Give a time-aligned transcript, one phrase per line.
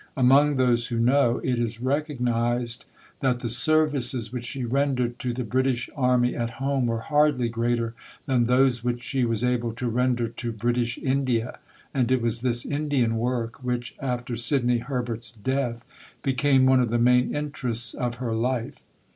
[0.17, 2.85] Among those who know, it is recognized
[3.19, 7.93] that the services which she rendered to the British army at home were hardly greater
[8.25, 11.59] than those which she was able to render to British India,
[11.93, 15.85] and it was this Indian work which after Sidney Herbert's death
[16.23, 18.87] became one of the main interests of her life.